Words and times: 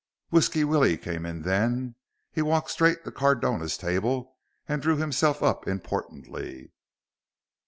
Whisky 0.31 0.63
Willie 0.63 0.97
came 0.97 1.27
in 1.27 1.43
then. 1.43 1.93
He 2.31 2.41
walked 2.41 2.71
straight 2.71 3.03
to 3.03 3.11
Cardona's 3.11 3.77
table 3.77 4.35
and 4.67 4.81
drew 4.81 4.97
himself 4.97 5.43
up 5.43 5.67
importantly. 5.67 6.71